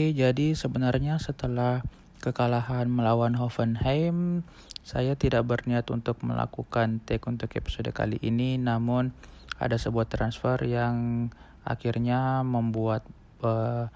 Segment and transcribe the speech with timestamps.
[0.00, 1.84] Oke, jadi sebenarnya setelah
[2.24, 4.48] kekalahan melawan Hoffenheim,
[4.80, 9.12] saya tidak berniat untuk melakukan take untuk episode kali ini, namun
[9.60, 11.28] ada sebuah transfer yang
[11.68, 13.04] akhirnya membuat
[13.44, 13.92] uh,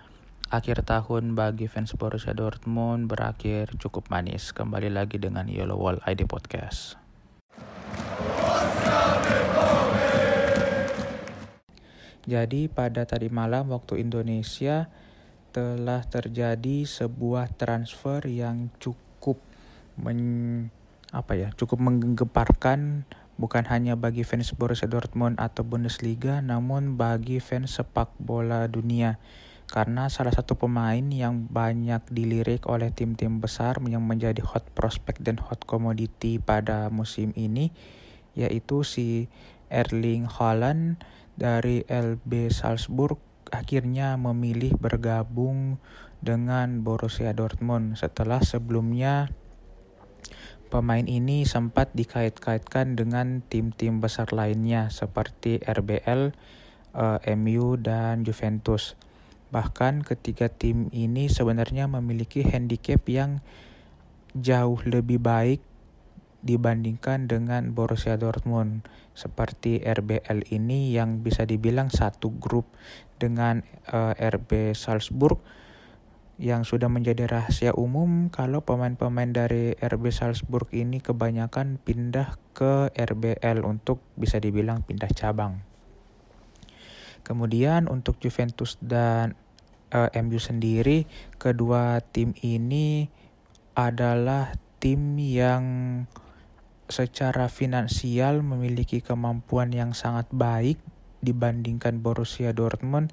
[0.52, 4.52] akhir tahun bagi fans Borussia Dortmund berakhir cukup manis.
[4.52, 7.00] Kembali lagi dengan Yellow Wall ID Podcast.
[12.28, 14.92] Jadi pada tadi malam waktu Indonesia
[15.54, 19.38] telah terjadi sebuah transfer yang cukup
[19.94, 20.74] men,
[21.14, 23.06] apa ya cukup menggemparkan
[23.38, 29.22] bukan hanya bagi fans Borussia Dortmund atau Bundesliga namun bagi fans sepak bola dunia.
[29.64, 35.40] Karena salah satu pemain yang banyak dilirik oleh tim-tim besar yang menjadi hot prospect dan
[35.40, 37.70] hot commodity pada musim ini
[38.34, 39.30] yaitu si
[39.70, 41.00] Erling Haaland
[41.38, 43.18] dari LB Salzburg
[43.50, 45.82] akhirnya memilih bergabung
[46.24, 49.28] dengan Borussia Dortmund setelah sebelumnya
[50.72, 56.32] pemain ini sempat dikait-kaitkan dengan tim-tim besar lainnya seperti RBL,
[56.96, 58.96] eh, MU dan Juventus.
[59.54, 63.38] Bahkan ketiga tim ini sebenarnya memiliki handicap yang
[64.34, 65.62] jauh lebih baik
[66.44, 68.84] dibandingkan dengan Borussia Dortmund
[69.16, 72.68] seperti RBL ini yang bisa dibilang satu grup
[73.16, 75.40] dengan uh, eh, RB Salzburg
[76.36, 83.62] yang sudah menjadi rahasia umum kalau pemain-pemain dari RB Salzburg ini kebanyakan pindah ke RBL
[83.62, 85.62] untuk bisa dibilang pindah cabang.
[87.24, 89.38] Kemudian untuk Juventus dan
[89.94, 91.08] uh, eh, MU sendiri,
[91.40, 93.08] kedua tim ini
[93.78, 95.64] adalah tim yang
[96.88, 100.76] secara finansial memiliki kemampuan yang sangat baik
[101.24, 103.10] dibandingkan Borussia Dortmund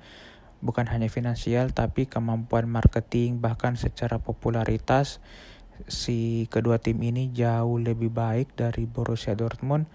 [0.59, 5.23] bukan hanya finansial tapi kemampuan marketing bahkan secara popularitas
[5.89, 9.89] si kedua tim ini jauh lebih baik dari Borussia Dortmund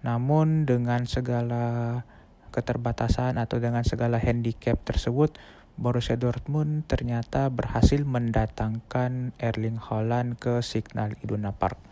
[0.00, 2.00] namun dengan segala
[2.54, 5.36] keterbatasan atau dengan segala handicap tersebut
[5.76, 11.85] Borussia Dortmund ternyata berhasil mendatangkan Erling Haaland ke Signal Iduna Park.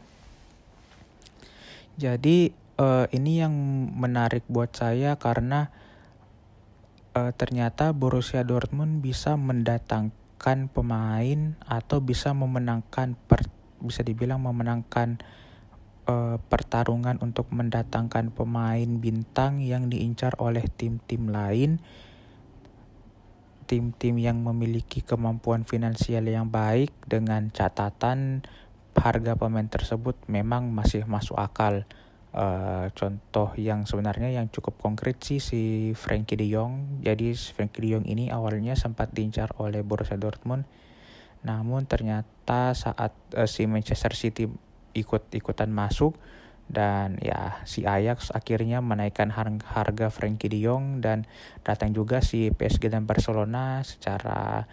[1.94, 3.54] Jadi uh, ini yang
[3.94, 5.70] menarik buat saya karena
[7.14, 13.46] uh, ternyata Borussia Dortmund bisa mendatangkan pemain atau bisa memenangkan per,
[13.78, 15.22] bisa dibilang memenangkan
[16.10, 21.78] uh, pertarungan untuk mendatangkan pemain bintang yang diincar oleh tim-tim lain
[23.64, 28.44] tim-tim yang memiliki kemampuan finansial yang baik dengan catatan
[28.96, 31.86] harga pemain tersebut memang masih masuk akal.
[32.34, 37.02] Uh, contoh yang sebenarnya yang cukup konkret sih si Frankie De Jong.
[37.06, 40.66] Jadi Frankie De Jong ini awalnya sempat diincar oleh Borussia Dortmund.
[41.46, 44.50] Namun ternyata saat uh, si Manchester City
[44.98, 46.18] ikut-ikutan masuk
[46.64, 49.28] dan ya si Ajax akhirnya menaikkan
[49.62, 51.28] harga Frankie De Jong dan
[51.60, 54.64] datang juga si PSG dan Barcelona secara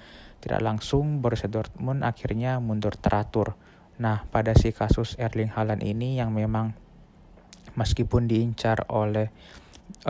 [0.42, 3.54] tidak langsung Borussia Dortmund akhirnya mundur teratur.
[4.02, 6.74] Nah, pada si kasus Erling Haaland ini yang memang
[7.78, 9.30] meskipun diincar oleh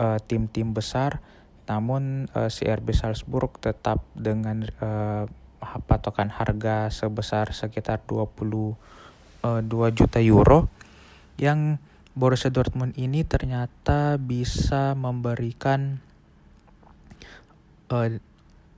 [0.00, 1.20] uh, tim-tim besar,
[1.68, 5.28] namun uh, si RB Salzburg tetap dengan uh,
[5.84, 8.74] patokan harga sebesar sekitar 22
[9.92, 10.72] juta euro
[11.36, 11.76] yang
[12.12, 16.00] Borussia Dortmund ini ternyata bisa memberikan
[17.92, 18.08] uh,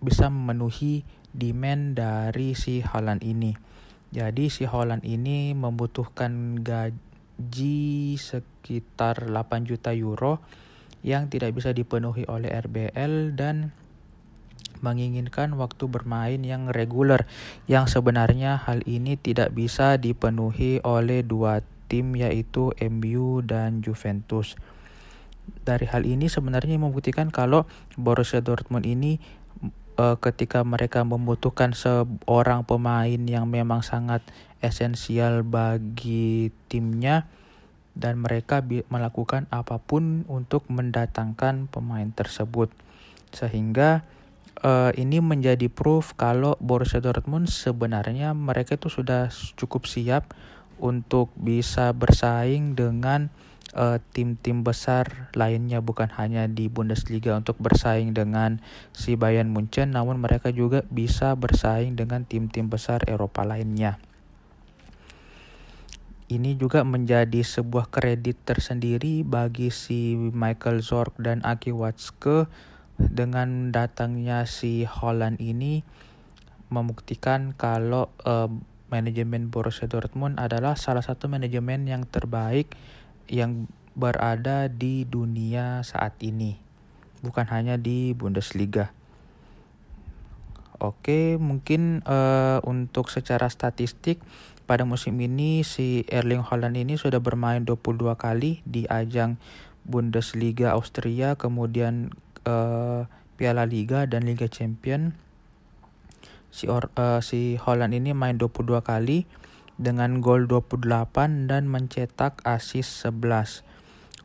[0.02, 3.73] bisa memenuhi demand dari si Haaland ini.
[4.14, 10.38] Jadi si Holland ini membutuhkan gaji sekitar 8 juta euro
[11.02, 13.74] yang tidak bisa dipenuhi oleh RBL dan
[14.78, 17.26] menginginkan waktu bermain yang reguler
[17.66, 24.54] yang sebenarnya hal ini tidak bisa dipenuhi oleh dua tim yaitu MU dan Juventus.
[25.66, 27.66] Dari hal ini sebenarnya membuktikan kalau
[27.98, 29.18] Borussia Dortmund ini
[29.98, 34.22] uh, ketika mereka membutuhkan seorang pemain yang memang sangat
[34.64, 37.28] esensial bagi timnya
[37.94, 38.58] dan mereka
[38.90, 42.74] melakukan apa pun untuk mendatangkan pemain tersebut.
[43.30, 44.02] Sehingga
[44.66, 50.34] uh, ini menjadi proof kalau Borussia Dortmund sebenarnya mereka itu sudah cukup siap
[50.82, 53.30] untuk bisa bersaing dengan
[53.74, 58.62] uh, tim-tim besar lainnya bukan hanya di Bundesliga untuk bersaing dengan
[58.94, 64.00] si Bayern Munchen namun mereka juga bisa bersaing dengan tim-tim besar Eropa lainnya.
[66.24, 72.48] Ini juga menjadi sebuah kredit tersendiri bagi si Michael Zorc dan Aki Watzke
[72.96, 75.84] dengan datangnya si Holland ini
[76.72, 78.48] membuktikan kalau uh,
[78.88, 82.72] manajemen Borussia Dortmund adalah salah satu manajemen yang terbaik
[83.28, 86.58] yang berada di dunia saat ini,
[87.22, 88.90] bukan hanya di Bundesliga.
[90.82, 94.18] Oke, mungkin uh, untuk secara statistik
[94.66, 99.38] pada musim ini si Erling Haaland ini sudah bermain 22 kali di ajang
[99.86, 102.10] Bundesliga Austria, kemudian
[102.48, 103.06] uh,
[103.36, 105.14] Piala Liga dan Liga Champion.
[106.54, 106.82] Si uh,
[107.18, 109.26] si Holland ini main 22 kali
[109.74, 113.66] dengan gol 28 dan mencetak assist 11.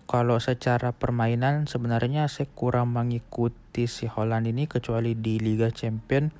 [0.09, 6.33] Kalau secara permainan sebenarnya saya kurang mengikuti si Holland ini kecuali di Liga Champion.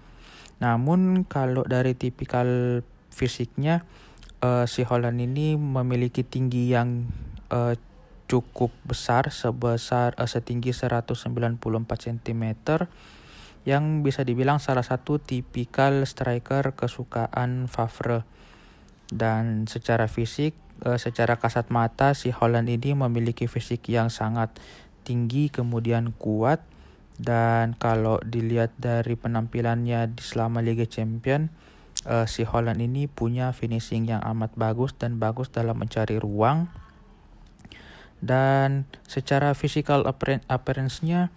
[0.57, 2.81] Namun kalau dari tipikal
[3.13, 3.85] fisiknya
[4.41, 7.07] uh, si Holland ini memiliki tinggi yang
[7.53, 7.77] uh,
[8.29, 12.43] cukup besar sebesar uh, setinggi 194 cm
[13.67, 18.23] yang bisa dibilang salah satu tipikal striker kesukaan Favre.
[19.09, 20.53] Dan secara fisik
[20.85, 24.53] uh, secara kasat mata si Holland ini memiliki fisik yang sangat
[25.03, 26.61] tinggi kemudian kuat.
[27.19, 31.51] Dan kalau dilihat dari penampilannya di selama Liga Champion
[32.07, 36.71] uh, si Holland ini punya finishing yang amat bagus dan bagus dalam mencari ruang.
[38.19, 40.03] Dan secara physical
[40.47, 41.31] appearance-nya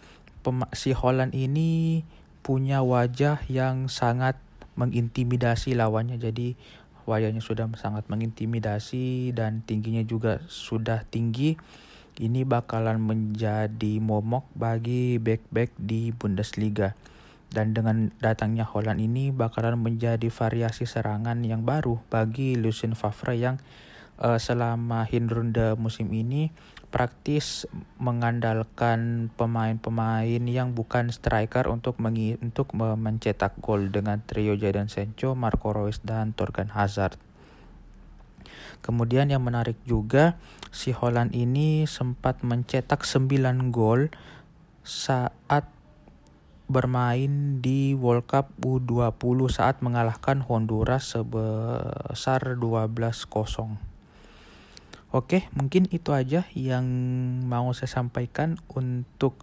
[0.74, 2.02] si Holland ini
[2.42, 4.34] punya wajah yang sangat
[4.74, 6.18] mengintimidasi lawannya.
[6.18, 6.58] Jadi
[7.04, 11.58] wajahnya sudah sangat mengintimidasi dan tingginya juga sudah tinggi
[12.20, 16.92] ini bakalan menjadi momok bagi back-back di Bundesliga.
[17.52, 23.60] Dan dengan datangnya Holland ini bakalan menjadi variasi serangan yang baru bagi Lucien Favre yang
[24.20, 26.52] uh, selama Hinrunde musim ini
[26.92, 27.64] praktis
[27.96, 35.72] mengandalkan pemain-pemain yang bukan striker untuk mengi untuk mencetak gol dengan trio Jadon Sancho, Marco
[35.72, 37.16] Reus dan Torgan Hazard.
[38.84, 40.36] Kemudian yang menarik juga
[40.74, 44.10] si Holland ini sempat mencetak 9 gol
[44.82, 45.70] saat
[46.66, 53.91] bermain di World Cup U20 saat mengalahkan Honduras sebesar 12-0.
[55.12, 56.88] Oke, mungkin itu aja yang
[57.44, 59.36] mau saya sampaikan untuk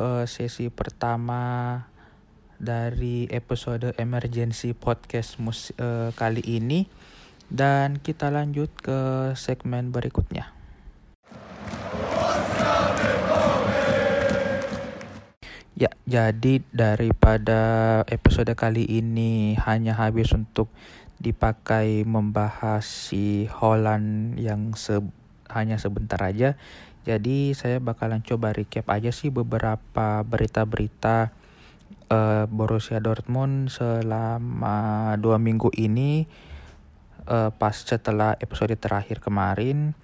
[0.00, 1.84] uh, sesi pertama
[2.56, 6.88] dari episode emergency podcast mus uh, kali ini
[7.52, 8.98] dan kita lanjut ke
[9.36, 10.56] segmen berikutnya.
[15.76, 20.72] Ya, jadi daripada episode kali ini hanya habis untuk
[21.16, 25.00] dipakai membahas si Holland yang se
[25.48, 26.58] hanya sebentar aja.
[27.06, 31.30] Jadi saya bakalan coba recap aja sih beberapa berita-berita
[32.10, 36.26] uh, Borussia Dortmund selama dua minggu ini
[37.30, 39.94] uh, pas setelah episode terakhir kemarin.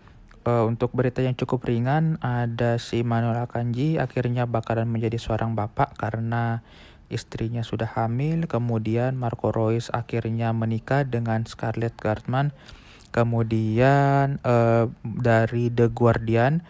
[0.42, 5.94] Uh, untuk berita yang cukup ringan ada si Manuel Akanji akhirnya bakalan menjadi seorang bapak
[5.94, 6.66] karena
[7.12, 12.56] istrinya sudah hamil, kemudian Marco Reus akhirnya menikah dengan Scarlett Gartman.
[13.12, 16.64] Kemudian uh, dari The Guardian,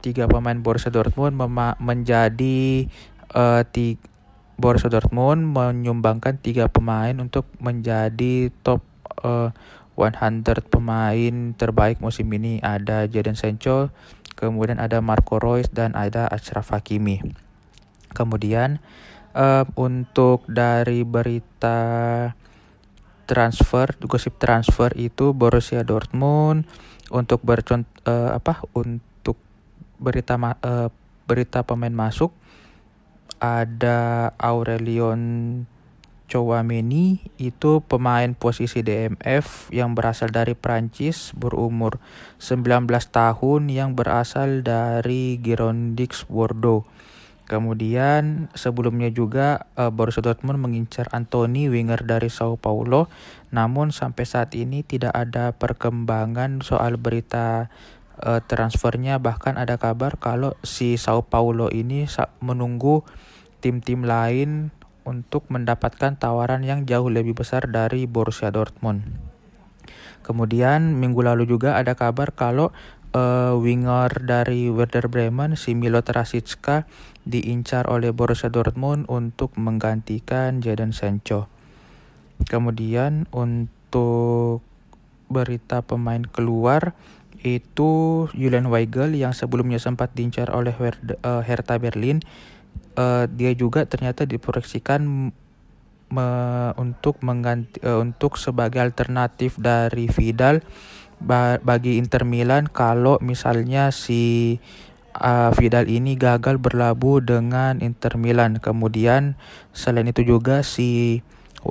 [0.00, 1.36] tiga pemain Borussia Dortmund
[1.78, 2.88] menjadi
[3.36, 4.00] uh, ti
[4.56, 8.84] Borussia Dortmund menyumbangkan tiga pemain untuk menjadi top
[9.24, 12.58] uh, eh, 100 pemain terbaik musim ini.
[12.60, 13.92] Ada Jadon Sancho,
[14.34, 17.20] kemudian ada Marco Reus dan ada Achraf Hakimi.
[18.12, 18.80] Kemudian
[19.36, 21.80] uh, untuk dari berita
[23.24, 26.68] transfer, gosip transfer itu Borussia Dortmund
[27.12, 29.36] untuk bercont uh, apa untuk
[30.00, 30.88] berita uh,
[31.28, 32.34] berita pemain masuk
[33.42, 35.20] ada Aurelion
[36.32, 42.00] Chouameni itu pemain posisi DMF yang berasal dari Prancis berumur
[42.40, 46.88] 19 tahun yang berasal dari Girondins Bordeaux.
[47.52, 53.12] Kemudian sebelumnya juga uh, Borussia Dortmund mengincar Anthony winger dari Sao Paulo,
[53.52, 57.68] namun sampai saat ini tidak ada perkembangan soal berita
[58.24, 62.08] uh, transfernya bahkan ada kabar kalau si Sao Paulo ini
[62.40, 63.04] menunggu
[63.60, 64.72] tim-tim lain
[65.04, 69.04] untuk mendapatkan tawaran yang jauh lebih besar dari Borussia Dortmund.
[70.24, 72.72] Kemudian minggu lalu juga ada kabar kalau
[73.12, 76.88] uh, winger dari Werder Bremen si Milot Rasicka
[77.22, 81.46] diincar oleh Borussia Dortmund untuk menggantikan Jadon Sancho.
[82.48, 84.64] Kemudian untuk
[85.30, 86.98] berita pemain keluar
[87.42, 90.74] itu Julian Weigel yang sebelumnya sempat diincar oleh
[91.22, 92.20] Hertha Berlin.
[92.92, 95.32] Uh, dia juga ternyata diproyeksikan
[96.12, 96.28] me,
[96.76, 100.60] untuk mengganti uh, untuk sebagai alternatif dari Vidal
[101.62, 104.58] bagi Inter Milan kalau misalnya si
[105.16, 108.58] uh, Vidal ini gagal berlabuh dengan Inter Milan.
[108.58, 109.36] Kemudian
[109.72, 111.20] selain itu juga si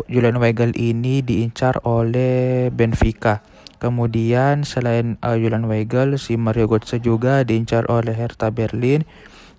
[0.07, 3.43] Julian Weigel ini diincar oleh Benfica.
[3.81, 9.03] Kemudian selain uh, Julian Weigel, si Mario Götze juga diincar oleh Hertha Berlin.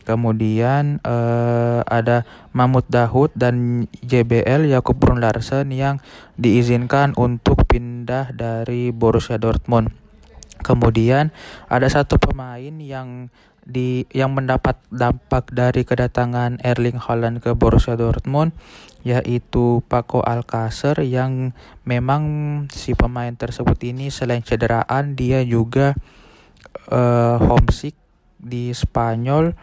[0.02, 6.02] Kemudian uh, ada Mahmud Dahoud dan JBL Jakub Brun Larsen yang
[6.36, 9.94] diizinkan untuk pindah dari Borussia Dortmund.
[10.62, 11.34] Kemudian
[11.66, 13.30] ada satu pemain yang
[13.62, 18.50] di yang mendapat dampak dari kedatangan Erling Haaland ke Borussia Dortmund
[19.06, 21.54] yaitu Paco Alcacer yang
[21.86, 22.22] memang
[22.70, 25.94] si pemain tersebut ini selain cederaan dia juga
[26.90, 27.94] uh, homesick
[28.42, 29.54] di Spanyol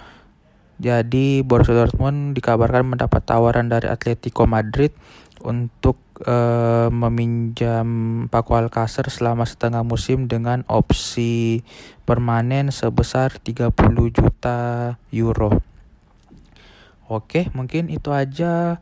[0.79, 4.95] jadi Borussia Dortmund dikabarkan mendapat tawaran dari Atletico Madrid
[5.43, 7.87] untuk uh, meminjam
[8.31, 11.63] Paco Alcacer selama setengah musim dengan opsi
[12.07, 13.75] permanen sebesar 30
[14.11, 14.59] juta
[15.11, 15.59] euro.
[17.11, 18.79] Oke, mungkin itu aja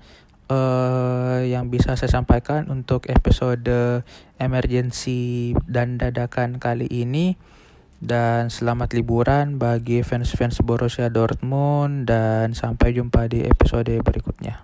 [0.51, 4.03] uh, yang bisa saya sampaikan untuk episode
[4.37, 7.39] emergency dan dadakan kali ini
[7.97, 14.61] dan selamat liburan bagi fans-fans Borussia Dortmund dan sampai jumpa di episode berikutnya.